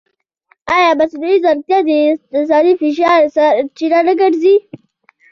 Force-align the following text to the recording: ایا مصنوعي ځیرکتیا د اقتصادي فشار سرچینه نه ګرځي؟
ایا 0.73 0.91
مصنوعي 0.99 1.35
ځیرکتیا 1.43 1.79
د 1.87 1.89
اقتصادي 2.13 2.73
فشار 2.81 3.19
سرچینه 3.35 3.99
نه 4.07 4.13
ګرځي؟ 4.21 4.55